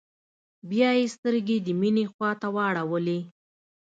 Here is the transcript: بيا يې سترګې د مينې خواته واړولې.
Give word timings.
بيا 0.69 0.89
يې 0.97 1.05
سترګې 1.15 1.57
د 1.61 1.67
مينې 1.79 2.05
خواته 2.13 2.47
واړولې. 2.55 3.19